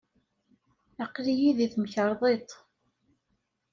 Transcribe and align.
Aql-iyi 1.03 1.51
deg 1.57 1.69
temkarḍit. 1.73 2.49